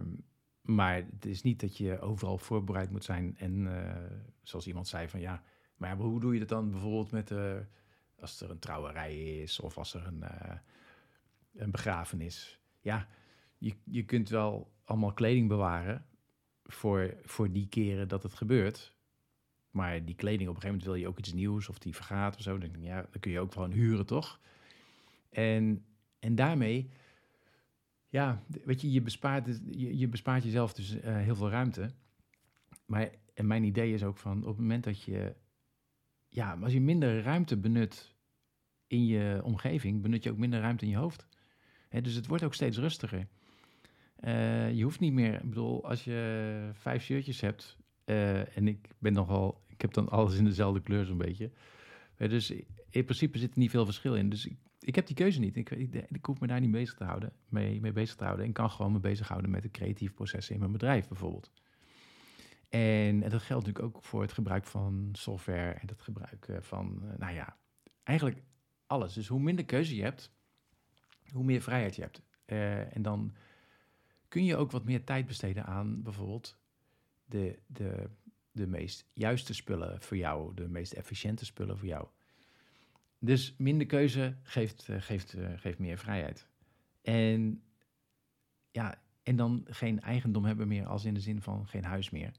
maar 0.62 0.96
het 0.96 1.25
is 1.25 1.42
niet 1.42 1.60
dat 1.60 1.77
je 1.77 2.00
overal 2.00 2.38
voorbereid 2.38 2.92
moet 2.92 3.03
zijn. 3.03 3.38
En 3.38 3.53
uh, 3.60 3.96
zoals 4.42 4.68
iemand 4.68 4.88
zei 4.88 5.08
van 5.08 5.20
ja, 5.20 5.44
maar 5.75 5.96
hoe 5.96 6.20
doe 6.20 6.34
je 6.34 6.39
dat 6.39 6.50
dan 6.50 6.72
bijvoorbeeld 6.72 7.12
met 7.12 7.32
uh, 7.32 7.53
als 8.20 8.42
er 8.42 8.50
een 8.50 8.60
trouwerij 8.60 9.42
is 9.42 9.60
of 9.60 9.77
als 9.77 9.94
er 9.94 10.08
een, 10.08 10.24
een 11.56 11.72
begrafenis? 11.72 12.60
Ja, 12.82 13.08
je, 13.58 13.75
je 13.84 14.03
kunt 14.03 14.30
wel 14.30 14.72
allemaal 14.84 15.13
kleding 15.13 15.48
bewaren 15.48 16.06
voor, 16.63 17.13
voor 17.24 17.51
die 17.51 17.67
keren 17.67 18.08
dat 18.08 18.24
het 18.24 18.34
gebeurt. 18.34 18.93
Maar 19.72 20.05
die 20.05 20.15
kleding, 20.15 20.50
op 20.50 20.55
een 20.55 20.62
gegeven 20.62 20.67
moment 20.67 20.84
wil 20.84 20.96
je 20.96 21.08
ook 21.08 21.17
iets 21.17 21.34
nieuws 21.34 21.70
of 21.70 21.79
die 21.79 21.96
vergaat 21.96 22.36
of 22.36 22.41
zo. 22.41 22.58
Dan, 22.58 22.70
ja, 22.82 23.01
dan 23.12 23.20
kun 23.20 23.32
je 23.32 23.39
ook 23.39 23.51
gewoon 23.51 23.72
huren, 23.72 24.05
toch? 24.05 24.39
En, 25.29 25.86
en 26.20 26.36
daarmee, 26.36 26.89
ja, 28.10 28.43
weet 28.65 28.82
je, 28.82 28.91
je 28.91 29.01
bespaart, 29.01 29.60
je, 29.72 29.98
je 29.98 30.08
bespaart 30.08 30.43
jezelf 30.43 30.74
dus 30.74 30.96
uh, 30.96 31.01
heel 31.03 31.36
veel 31.36 31.50
ruimte. 31.50 31.93
Maar 32.86 33.10
en 33.34 33.48
mijn 33.48 33.63
idee 33.63 33.93
is 33.93 34.03
ook 34.03 34.17
van 34.17 34.38
op 34.41 34.48
het 34.48 34.58
moment 34.58 34.84
dat 34.84 35.01
je, 35.01 35.36
ja, 36.29 36.58
als 36.62 36.74
je 36.74 36.82
minder 36.82 37.22
ruimte 37.22 37.58
benut 37.58 38.13
in 38.88 39.05
je 39.05 39.41
omgeving, 39.43 40.01
benut 40.01 40.24
je 40.24 40.32
ook 40.32 40.38
minder 40.38 40.60
ruimte 40.60 40.86
in 40.86 40.91
je 40.91 40.98
hoofd. 40.98 41.27
Dus 41.89 42.13
het 42.13 42.27
wordt 42.27 42.43
ook 42.43 42.53
steeds 42.53 42.77
rustiger. 42.77 43.27
Uh, 44.25 44.74
je 44.74 44.84
hoeft 44.84 45.00
niet 45.00 45.13
meer, 45.13 45.34
ik 45.34 45.50
bedoel, 45.50 45.86
als 45.86 46.03
je 46.03 46.70
vijf 46.74 47.03
shirtjes 47.03 47.42
hebt, 47.42 47.77
uh, 48.06 48.58
en 48.58 48.68
ik 48.68 48.89
ben 48.98 49.13
nogal, 49.13 49.63
ik 49.68 49.82
heb 49.82 49.94
dan 49.94 50.10
alles 50.10 50.38
in 50.38 50.44
dezelfde 50.44 50.82
kleur 50.82 51.06
zo'n 51.06 51.18
beetje. 51.18 51.51
Uh, 52.18 52.30
dus 52.30 52.51
in 52.89 53.03
principe 53.03 53.38
zit 53.38 53.51
er 53.51 53.60
niet 53.60 53.70
veel 53.70 53.86
verschil 53.86 54.15
in. 54.15 54.30
Dus 54.30 54.46
ik, 54.46 54.58
ik 54.80 54.96
heb 54.96 55.08
die 55.08 55.15
keuze 55.15 55.39
niet. 55.39 55.56
Ik, 55.56 55.70
ik, 55.70 55.94
ik, 55.94 56.25
hoef 56.25 56.39
me 56.39 56.48
daar 56.48 56.60
niet 56.60 56.72
bezig 56.72 56.96
te 56.96 57.03
houden, 57.03 57.34
mee, 57.50 57.82
mee 57.82 57.92
bezig 57.92 58.15
te 58.15 58.24
houden. 58.24 58.46
En 58.46 58.51
kan 58.51 58.70
gewoon 58.70 58.92
me 58.92 59.00
bezighouden 59.00 59.51
met 59.51 59.62
de 59.62 59.72
creatieve 59.72 60.13
processen 60.13 60.53
in 60.53 60.60
mijn 60.60 60.72
bedrijf 60.72 61.08
bijvoorbeeld. 61.08 61.51
En, 62.70 63.24
en 63.24 63.30
dat 63.30 63.42
geldt 63.42 63.65
natuurlijk 63.65 63.96
ook 63.96 64.03
voor 64.03 64.22
het 64.22 64.34
gebruik 64.34 64.65
van 64.65 65.10
software 65.12 65.72
en 65.72 65.88
het 65.88 66.01
gebruik 66.01 66.48
van, 66.60 67.01
nou 67.18 67.34
ja, 67.34 67.58
eigenlijk 68.03 68.44
alles. 68.88 69.13
Dus 69.13 69.27
hoe 69.27 69.39
minder 69.39 69.65
keuze 69.65 69.96
je 69.96 70.01
hebt, 70.01 70.32
hoe 71.32 71.44
meer 71.44 71.62
vrijheid 71.62 71.96
je 71.96 72.01
hebt. 72.01 72.22
en 72.94 73.01
dan 73.01 73.34
kun 74.34 74.46
je 74.46 74.56
ook 74.56 74.72
wat 74.72 74.84
meer 74.84 75.04
tijd 75.04 75.25
besteden 75.25 75.66
aan 75.66 76.02
bijvoorbeeld 76.02 76.58
de, 77.25 77.60
de, 77.68 78.10
de 78.52 78.68
meest 78.68 79.06
juiste 79.13 79.54
spullen 79.54 80.02
voor 80.02 80.18
jou, 80.18 80.54
de 80.54 80.68
meest 80.68 80.94
efficiënte 80.94 81.46
spullen 81.46 81.78
voor 81.78 81.88
jou. 81.88 82.08
Dus 83.20 83.56
minder 83.58 83.88
keuze 83.88 84.36
geeft, 84.44 84.88
uh, 84.88 85.02
geeft, 85.02 85.36
uh, 85.36 85.50
geeft 85.56 85.80
meer 85.80 85.98
vrijheid. 85.98 86.48
En 87.02 87.63
ja, 88.72 89.02
en 89.24 89.36
dan 89.36 89.66
geen 89.70 90.02
eigendom 90.02 90.46
hebben 90.46 90.68
meer 90.68 90.86
als 90.86 91.06
in 91.06 91.13
de 91.13 91.20
zin 91.20 91.42
van 91.42 91.68
geen 91.68 91.84
huis 91.84 92.10
meer. 92.10 92.32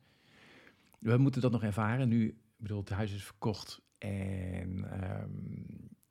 We 0.98 1.16
moeten 1.16 1.40
dat 1.40 1.52
nog 1.52 1.62
ervaren. 1.62 2.08
Nu, 2.08 2.38
bedoel, 2.56 2.80
het 2.80 2.88
huis 2.88 3.12
is 3.12 3.24
verkocht 3.24 3.82
en 3.98 5.02
um, 5.02 5.66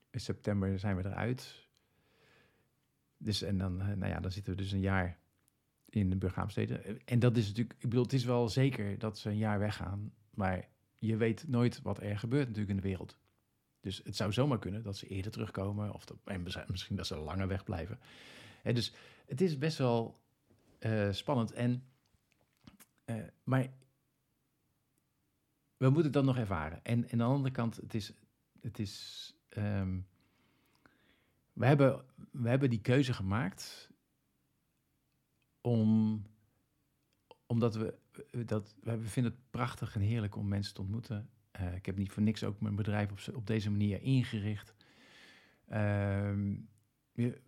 in 0.09 0.19
september 0.19 0.79
zijn 0.79 0.95
we 0.95 1.05
eruit. 1.05 1.67
Dus 3.17 3.41
en 3.41 3.57
dan, 3.57 3.81
uh, 3.81 3.87
nou 3.87 4.07
ja, 4.07 4.19
dan 4.19 4.31
zitten 4.31 4.55
we 4.55 4.61
dus 4.61 4.71
een 4.71 4.79
jaar 4.79 5.21
in 5.95 6.09
de 6.09 6.15
Burghaamsteden. 6.15 7.05
En 7.05 7.19
dat 7.19 7.37
is 7.37 7.47
natuurlijk, 7.47 7.75
ik 7.79 7.89
bedoel, 7.89 8.03
het 8.03 8.13
is 8.13 8.25
wel 8.25 8.49
zeker 8.49 8.99
dat 8.99 9.17
ze 9.17 9.29
een 9.29 9.37
jaar 9.37 9.59
weggaan, 9.59 10.13
maar 10.29 10.67
je 10.97 11.17
weet 11.17 11.47
nooit 11.47 11.81
wat 11.81 12.01
er 12.01 12.19
gebeurt 12.19 12.47
natuurlijk 12.47 12.75
in 12.75 12.81
de 12.81 12.87
wereld. 12.87 13.17
Dus 13.81 14.01
het 14.03 14.15
zou 14.15 14.33
zomaar 14.33 14.59
kunnen 14.59 14.83
dat 14.83 14.97
ze 14.97 15.07
eerder 15.07 15.31
terugkomen, 15.31 15.93
of 15.93 16.05
dat, 16.05 16.17
en 16.23 16.43
misschien 16.67 16.95
dat 16.95 17.07
ze 17.07 17.17
langer 17.17 17.47
wegblijven. 17.47 17.99
En 18.63 18.75
dus 18.75 18.93
het 19.25 19.41
is 19.41 19.57
best 19.57 19.77
wel 19.77 20.17
uh, 20.79 21.11
spannend. 21.11 21.51
En, 21.51 21.83
uh, 23.05 23.23
maar 23.43 23.67
we 25.77 25.89
moeten 25.89 26.11
dat 26.11 26.23
nog 26.23 26.37
ervaren. 26.37 26.83
En, 26.83 27.03
en 27.03 27.11
aan 27.11 27.17
de 27.17 27.23
andere 27.23 27.53
kant, 27.53 27.75
het 27.75 27.93
is, 27.93 28.13
het 28.61 28.79
is 28.79 29.33
um, 29.57 30.07
we, 31.53 31.65
hebben, 31.65 32.05
we 32.31 32.49
hebben 32.49 32.69
die 32.69 32.81
keuze 32.81 33.13
gemaakt 33.13 33.89
om, 35.63 36.21
omdat 37.45 37.75
we, 37.75 37.97
dat, 38.45 38.75
we 38.81 39.07
vinden 39.07 39.31
het 39.31 39.49
prachtig 39.49 39.95
en 39.95 40.01
heerlijk 40.01 40.35
om 40.35 40.47
mensen 40.47 40.73
te 40.73 40.81
ontmoeten. 40.81 41.29
Uh, 41.59 41.75
ik 41.75 41.85
heb 41.85 41.97
niet 41.97 42.11
voor 42.11 42.23
niks 42.23 42.43
ook 42.43 42.61
mijn 42.61 42.75
bedrijf 42.75 43.11
op, 43.11 43.35
op 43.35 43.47
deze 43.47 43.71
manier 43.71 44.01
ingericht. 44.01 44.73
We, 47.11 47.41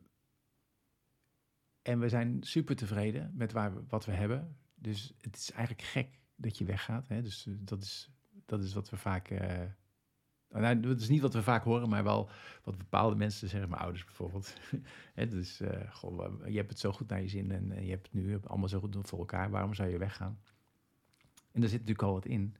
en 1.81 2.00
we 2.00 2.10
zijn 2.10 2.43
super 2.43 2.75
tevreden 2.75 3.31
met 3.34 3.51
waar 3.51 3.75
we, 3.75 3.84
wat 3.88 4.05
we 4.05 4.12
hebben. 4.12 4.57
Dus 4.75 5.13
het 5.22 5.36
is 5.36 5.51
eigenlijk 5.51 5.88
gek 5.88 6.19
dat 6.36 6.57
je 6.57 6.65
weggaat. 6.65 7.07
Hè? 7.07 7.22
Dus 7.22 7.48
dat 7.50 7.84
is, 7.84 8.12
dat 8.45 8.63
is 8.63 8.74
wat 8.74 8.89
we 8.89 8.98
vaak 8.98 9.29
nou, 10.50 10.80
dat 10.80 11.02
is 11.02 11.10
niet 11.10 11.22
wat 11.22 11.34
we 11.34 11.44
vaak 11.44 11.64
horen, 11.64 11.90
maar 11.90 12.04
wel 12.04 12.30
wat 12.64 12.78
bepaalde 12.78 13.16
mensen 13.16 13.50
zeggen, 13.50 13.70
mijn 13.70 13.82
ouders 13.82 14.06
bijvoorbeeld. 14.06 14.54
dus 15.30 15.62
uh, 15.62 15.70
je 16.46 16.58
hebt 16.58 16.70
het 16.70 16.80
zo 16.80 16.92
goed 16.92 17.10
naar 17.10 17.22
je 17.22 17.28
zin 17.28 17.52
en, 17.52 17.86
je 17.86 17.92
hebt 17.92 18.06
het 18.12 18.14
nu 18.14 18.40
allemaal 18.44 18.70
zo 18.70 18.80
goed 18.80 18.98
voor 19.02 19.20
elkaar. 19.20 19.50
Waarom 19.50 19.74
zou 19.74 19.90
je 19.90 19.98
weggaan? 19.98 20.40
En 21.52 21.62
daar 21.62 21.70
zit 21.70 21.80
natuurlijk 21.80 22.08
al 22.08 22.14
wat 22.14 22.25
in. 22.25 22.56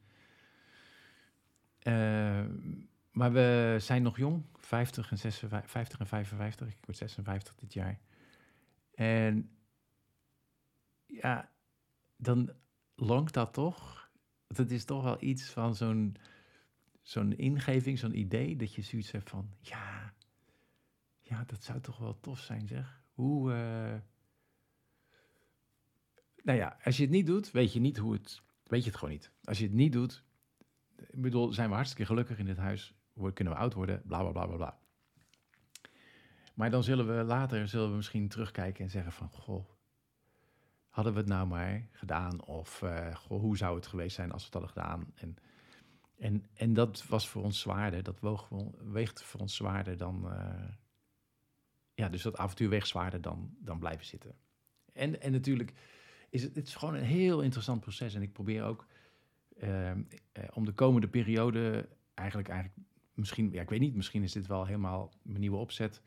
Uh, 1.84 2.46
maar 3.12 3.32
we 3.32 3.75
zijn 3.80 4.01
nog 4.01 4.18
jong, 4.18 4.44
50 4.54 5.12
en, 5.12 5.18
56, 5.18 5.72
50 5.72 6.00
en 6.00 6.08
55. 6.08 6.68
Ik 6.68 6.86
word 6.86 6.98
56 6.98 7.56
dit 7.56 7.74
jaar. 7.74 8.00
En 8.94 9.50
ja, 11.06 11.51
dan 12.15 12.51
longt 12.96 13.34
dat 13.34 13.54
toch. 13.54 14.10
Dat 14.48 14.70
is 14.70 14.86
toch 14.86 15.04
wel 15.04 15.18
iets 15.20 15.50
van 15.50 15.75
zo'n 15.75 16.18
zo'n 17.05 17.38
ingeving, 17.38 18.00
zo'n 18.00 18.17
idee, 18.17 18.55
dat 18.55 18.74
je 18.74 18.81
zoiets 18.81 19.12
hebt 19.12 19.29
van, 19.29 19.50
ja, 19.59 20.13
ja, 21.21 21.43
dat 21.43 21.63
zou 21.63 21.79
toch 21.79 21.97
wel 21.97 22.19
tof 22.19 22.39
zijn, 22.39 22.67
zeg. 22.67 23.01
Hoe, 23.13 23.51
uh... 23.51 23.95
nou 26.43 26.57
ja, 26.57 26.77
als 26.83 26.97
je 26.97 27.03
het 27.03 27.12
niet 27.12 27.25
doet, 27.25 27.51
weet 27.51 27.74
je 27.74 27.79
niet 27.79 27.97
hoe 27.97 28.13
het, 28.13 28.41
weet 28.63 28.83
je 28.83 28.89
het 28.89 29.00
gewoon 29.00 29.13
niet. 29.13 29.31
Als 29.43 29.57
je 29.57 29.63
het 29.63 29.74
niet 29.74 29.91
doet, 29.91 30.24
bedoel, 31.12 31.53
zijn 31.53 31.69
we 31.69 31.75
hartstikke 31.75 32.05
gelukkig 32.05 32.38
in 32.38 32.45
dit 32.45 32.57
huis, 32.57 32.93
kunnen 33.33 33.53
we 33.53 33.59
oud 33.59 33.74
worden, 33.74 34.01
bla 34.05 34.21
bla 34.21 34.31
bla 34.31 34.45
bla 34.45 34.55
bla. 34.55 34.79
Maar 36.53 36.69
dan 36.69 36.83
zullen 36.83 37.17
we 37.17 37.24
later, 37.24 37.67
zullen 37.67 37.89
we 37.89 37.95
misschien 37.95 38.27
terugkijken 38.27 38.83
en 38.83 38.89
zeggen 38.89 39.12
van, 39.12 39.29
goh, 39.29 39.69
hadden 40.89 41.13
we 41.13 41.19
het 41.19 41.27
nou 41.27 41.47
maar 41.47 41.88
gedaan? 41.91 42.43
Of 42.43 42.81
uh, 42.81 43.15
goh, 43.15 43.39
hoe 43.39 43.57
zou 43.57 43.75
het 43.75 43.88
geweest 43.88 44.15
zijn 44.15 44.31
als 44.31 44.41
we 44.41 44.45
het 44.45 44.53
hadden 44.53 44.83
gedaan? 44.83 45.13
En 45.15 45.38
en, 46.17 46.45
en 46.53 46.74
dat 46.74 47.05
was 47.07 47.29
voor 47.29 47.43
ons 47.43 47.60
zwaarder, 47.60 48.03
dat 48.03 48.19
woog, 48.19 48.50
weegt 48.84 49.24
voor 49.24 49.39
ons 49.39 49.55
zwaarder 49.55 49.98
dan, 49.98 50.25
uh, 50.25 50.69
ja, 51.93 52.10
dus 52.10 52.22
dat 52.22 52.38
avontuur 52.38 52.69
weegt 52.69 52.88
zwaarder 52.88 53.22
dan, 53.22 53.55
dan 53.60 53.79
blijven 53.79 54.05
zitten. 54.05 54.36
En, 54.93 55.22
en 55.22 55.31
natuurlijk 55.31 55.74
is 56.29 56.43
het, 56.43 56.55
het 56.55 56.67
is 56.67 56.75
gewoon 56.75 56.95
een 56.95 57.03
heel 57.03 57.41
interessant 57.41 57.79
proces. 57.79 58.13
En 58.13 58.22
ik 58.22 58.34
probeer 58.34 58.63
ook 58.63 58.86
uh, 59.63 59.91
om 60.53 60.65
de 60.65 60.72
komende 60.72 61.07
periode, 61.07 61.89
eigenlijk, 62.13 62.50
eigenlijk 62.50 62.79
misschien, 63.13 63.51
ja, 63.51 63.62
ik 63.62 63.69
weet 63.69 63.79
niet, 63.79 63.95
misschien 63.95 64.24
is 64.24 64.31
dit 64.31 64.48
wel 64.48 64.65
helemaal 64.65 65.13
mijn 65.22 65.39
nieuwe 65.39 65.57
opzet 65.57 66.01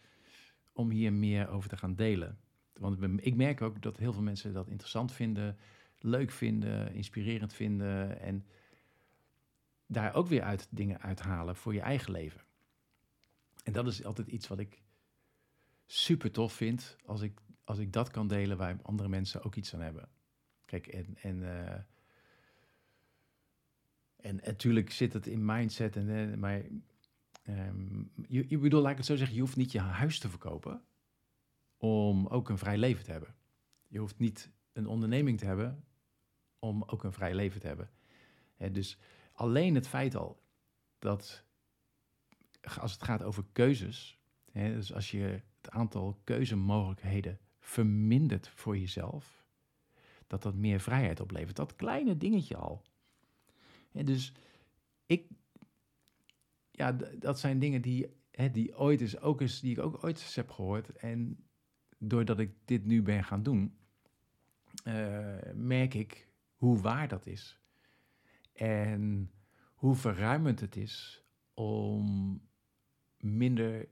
om 0.72 0.90
hier 0.90 1.12
meer 1.12 1.48
over 1.48 1.68
te 1.68 1.76
gaan 1.76 1.94
delen. 1.94 2.38
Want 2.72 3.02
ik 3.26 3.36
merk 3.36 3.62
ook 3.62 3.82
dat 3.82 3.96
heel 3.96 4.12
veel 4.12 4.22
mensen 4.22 4.52
dat 4.52 4.68
interessant 4.68 5.12
vinden, 5.12 5.56
leuk 5.98 6.30
vinden, 6.30 6.92
inspirerend 6.94 7.52
vinden 7.52 8.20
en 8.20 8.46
daar 9.88 10.14
ook 10.14 10.26
weer 10.26 10.42
uit 10.42 10.66
dingen 10.70 11.00
uithalen 11.00 11.56
voor 11.56 11.74
je 11.74 11.80
eigen 11.80 12.12
leven. 12.12 12.40
En 13.64 13.72
dat 13.72 13.86
is 13.86 14.04
altijd 14.04 14.28
iets 14.28 14.48
wat 14.48 14.58
ik 14.58 14.82
super 15.86 16.30
tof 16.30 16.52
vind 16.52 16.96
als 17.04 17.20
ik, 17.20 17.40
als 17.64 17.78
ik 17.78 17.92
dat 17.92 18.10
kan 18.10 18.28
delen 18.28 18.56
waar 18.56 18.78
andere 18.82 19.08
mensen 19.08 19.42
ook 19.42 19.54
iets 19.54 19.74
aan 19.74 19.80
hebben. 19.80 20.08
Kijk, 20.64 20.86
en, 20.86 21.16
en, 21.22 21.36
uh, 21.36 21.72
en 24.16 24.40
natuurlijk 24.44 24.90
zit 24.90 25.12
het 25.12 25.26
in 25.26 25.44
mindset, 25.44 25.96
en, 25.96 26.08
uh, 26.08 26.36
maar 26.36 26.62
um, 27.48 28.10
je, 28.28 28.44
je 28.48 28.58
bedoel, 28.58 28.80
laat 28.80 28.90
ik 28.90 28.96
het 28.96 29.06
zo 29.06 29.16
zeggen, 29.16 29.36
je 29.36 29.42
hoeft 29.42 29.56
niet 29.56 29.72
je 29.72 29.80
huis 29.80 30.18
te 30.18 30.28
verkopen 30.28 30.82
om 31.76 32.26
ook 32.26 32.48
een 32.48 32.58
vrij 32.58 32.78
leven 32.78 33.04
te 33.04 33.10
hebben. 33.10 33.34
Je 33.86 33.98
hoeft 33.98 34.18
niet 34.18 34.50
een 34.72 34.86
onderneming 34.86 35.38
te 35.38 35.46
hebben 35.46 35.84
om 36.58 36.82
ook 36.86 37.04
een 37.04 37.12
vrij 37.12 37.34
leven 37.34 37.60
te 37.60 37.66
hebben. 37.66 37.90
dus 38.72 38.98
alleen 39.38 39.74
het 39.74 39.88
feit 39.88 40.16
al 40.16 40.42
dat 40.98 41.44
als 42.78 42.92
het 42.92 43.02
gaat 43.02 43.22
over 43.22 43.44
keuzes, 43.52 44.18
dus 44.52 44.94
als 44.94 45.10
je 45.10 45.42
het 45.60 45.70
aantal 45.70 46.20
keuzemogelijkheden 46.24 47.38
vermindert 47.58 48.48
voor 48.48 48.78
jezelf, 48.78 49.44
dat 50.26 50.42
dat 50.42 50.54
meer 50.54 50.80
vrijheid 50.80 51.20
oplevert. 51.20 51.56
Dat 51.56 51.76
kleine 51.76 52.16
dingetje 52.16 52.56
al. 52.56 52.82
dus 53.92 54.32
ik, 55.06 55.26
ja, 56.70 56.92
dat 57.18 57.40
zijn 57.40 57.58
dingen 57.58 57.82
die, 57.82 58.06
die 58.52 58.78
ooit 58.78 59.00
is 59.00 59.20
ook 59.20 59.40
eens, 59.40 59.60
die 59.60 59.70
ik 59.70 59.78
ook 59.78 60.04
ooit 60.04 60.20
eens 60.20 60.34
heb 60.34 60.50
gehoord. 60.50 60.90
En 60.90 61.44
doordat 61.98 62.38
ik 62.38 62.54
dit 62.64 62.84
nu 62.84 63.02
ben 63.02 63.24
gaan 63.24 63.42
doen, 63.42 63.78
uh, 64.84 65.36
merk 65.54 65.94
ik 65.94 66.28
hoe 66.54 66.80
waar 66.80 67.08
dat 67.08 67.26
is. 67.26 67.58
En 68.58 69.30
hoe 69.74 69.94
verruimend 69.94 70.60
het 70.60 70.76
is 70.76 71.24
om 71.54 72.40
minder 73.16 73.88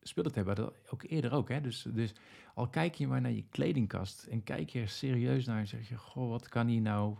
spullen 0.00 0.32
te 0.32 0.38
hebben. 0.38 0.54
Dat 0.56 0.90
ook 0.90 1.02
eerder 1.02 1.32
ook. 1.32 1.48
Hè? 1.48 1.60
Dus, 1.60 1.82
dus 1.82 2.14
al 2.54 2.68
kijk 2.68 2.94
je 2.94 3.06
maar 3.06 3.20
naar 3.20 3.32
je 3.32 3.48
kledingkast 3.48 4.24
en 4.24 4.42
kijk 4.42 4.70
je 4.70 4.80
er 4.80 4.88
serieus 4.88 5.44
naar 5.44 5.58
en 5.58 5.66
zeg 5.66 5.88
je: 5.88 5.96
Goh, 5.96 6.28
wat 6.28 6.48
kan 6.48 6.66
hier 6.66 6.80
nou, 6.80 7.16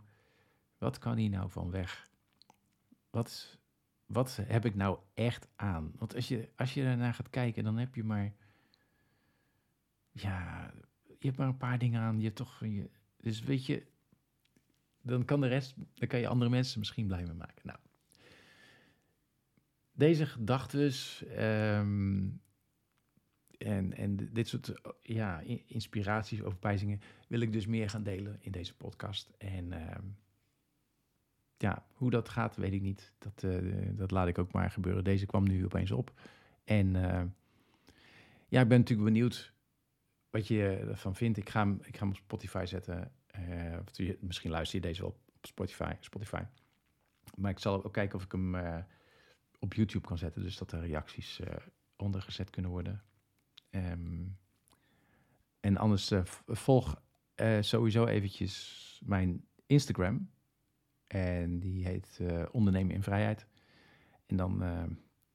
wat 0.79 0.99
kan 0.99 1.17
hier 1.17 1.31
nou 1.31 1.51
van 1.51 1.71
weg? 1.71 2.11
Wat, 3.11 3.59
wat 4.07 4.39
heb 4.43 4.65
ik 4.65 4.75
nou 4.75 4.99
echt 5.15 5.49
aan? 5.57 5.93
Want 5.97 6.15
als 6.15 6.29
je, 6.29 6.49
als 6.57 6.75
je 6.75 6.83
daarnaar 6.83 7.15
gaat 7.15 7.31
kijken, 7.31 7.65
dan 7.65 7.77
heb 7.77 7.95
je 7.95 8.05
maar 8.05 8.35
ja, 10.11 10.73
je 11.19 11.27
hebt 11.27 11.37
maar 11.39 11.49
een 11.49 11.57
paar 11.57 11.79
dingen 11.79 12.01
aan. 12.01 12.21
Je 12.21 12.33
toch, 12.33 12.61
je, 12.61 12.91
dus 13.17 13.41
weet 13.41 13.67
je, 13.67 13.87
dan 15.03 15.25
kan 15.25 15.41
de 15.41 15.47
rest, 15.47 15.75
dan 15.95 16.09
kan 16.09 16.21
je 16.21 16.29
andere 16.29 16.51
mensen 16.51 16.79
misschien 16.79 17.07
blij 17.07 17.25
mee 17.25 17.35
maken. 17.35 17.63
Nou, 17.63 17.79
deze 19.93 20.27
gedachten 20.27 20.93
um, 21.39 22.41
en, 23.59 23.97
en 23.97 24.17
dit 24.33 24.49
soort 24.49 24.75
ja, 25.03 25.43
inspiraties, 25.67 26.43
overpijzingen 26.43 27.01
wil 27.29 27.41
ik 27.41 27.53
dus 27.53 27.67
meer 27.67 27.91
gaan 27.91 28.03
delen 28.03 28.37
in 28.41 28.53
deze 28.53 28.77
podcast. 28.77 29.31
En 29.39 29.73
uh, 29.73 29.97
ja, 31.57 31.87
hoe 31.93 32.11
dat 32.11 32.29
gaat, 32.29 32.57
weet 32.57 32.73
ik 32.73 32.83
niet. 32.83 33.13
Dat, 33.19 33.43
uh, 33.43 33.89
dat 33.93 34.11
laat 34.11 34.29
ik 34.29 34.39
ook 34.39 34.53
maar 34.53 34.71
gebeuren. 34.71 35.05
Deze 35.05 35.27
kwam 35.27 35.49
nu 35.49 35.65
opeens 35.65 35.91
op. 35.91 36.13
En 36.65 36.95
uh, 36.95 37.23
ja, 38.49 38.61
ik 38.61 38.69
ben 38.69 38.79
natuurlijk 38.79 39.09
benieuwd 39.09 39.53
wat 40.31 40.47
je 40.47 40.63
ervan 40.89 41.15
vindt. 41.15 41.39
Ik 41.39 41.49
ga 41.49 41.77
ik 41.83 41.97
ga 41.97 42.01
hem 42.01 42.09
op 42.09 42.17
Spotify 42.17 42.65
zetten. 42.67 43.13
Uh, 43.39 43.79
misschien 44.21 44.51
luister 44.51 44.81
je 44.81 44.87
deze 44.87 45.01
wel 45.01 45.11
op 45.11 45.47
Spotify, 45.47 45.93
Spotify. 46.01 46.43
Maar 47.35 47.51
ik 47.51 47.59
zal 47.59 47.85
ook 47.85 47.93
kijken 47.93 48.19
of 48.19 48.25
ik 48.25 48.33
hem 48.33 48.55
uh, 48.55 48.79
op 49.59 49.75
YouTube 49.75 50.07
kan 50.07 50.19
zetten. 50.19 50.43
Dus 50.43 50.57
dat 50.57 50.73
er 50.73 50.81
reacties 50.81 51.41
uh, 51.41 51.47
onder 51.97 52.23
gezet 52.23 52.51
kunnen 52.51 52.71
worden. 52.71 53.03
Um, 53.71 54.39
en 55.61 55.77
anders 55.77 56.13
volg 56.47 57.03
sowieso 57.61 58.07
eventjes 58.07 59.03
mijn 59.05 59.45
Instagram. 59.67 60.31
En 61.07 61.59
die 61.59 61.87
heet 61.87 62.21
Ondernemen 62.51 62.95
in 62.95 63.03
Vrijheid. 63.03 63.47
En 64.27 64.37
dan 64.37 64.63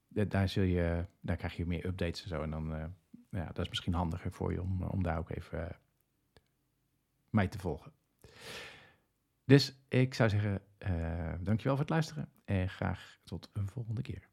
daar, 0.08 0.50
zul 0.50 0.64
je, 0.64 1.06
daar 1.22 1.38
krijg 1.38 1.56
je 1.56 1.66
meer 1.66 1.86
updates 1.86 2.24
en 2.24 2.30
zo. 2.30 2.42
En 2.42 2.50
dan 2.50 2.94
ja, 3.30 3.46
dat 3.46 3.60
is 3.60 3.70
misschien 3.70 3.94
handiger 3.94 4.32
voor 4.32 4.52
je 4.52 4.62
om, 4.62 4.84
om 4.84 5.04
daar 5.04 5.18
ook 5.18 5.30
even 5.30 5.78
mij 7.34 7.48
te 7.48 7.60
volgen. 7.60 7.94
Dus 9.46 9.86
ik 9.88 10.14
zou 10.14 10.30
zeggen, 10.30 10.62
uh, 10.88 11.34
dankjewel 11.40 11.76
voor 11.76 11.86
het 11.86 11.90
luisteren 11.90 12.32
en 12.46 12.70
graag 12.70 13.20
tot 13.24 13.50
een 13.54 13.68
volgende 13.68 14.02
keer. 14.02 14.30